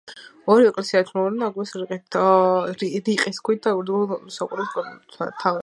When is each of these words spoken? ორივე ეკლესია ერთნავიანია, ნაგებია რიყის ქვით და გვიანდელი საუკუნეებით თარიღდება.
ორივე 0.51 0.69
ეკლესია 0.69 1.01
ერთნავიანია, 1.01 1.41
ნაგებია 1.41 3.03
რიყის 3.11 3.41
ქვით 3.49 3.63
და 3.67 3.75
გვიანდელი 3.81 4.37
საუკუნეებით 4.39 4.79
თარიღდება. 5.19 5.57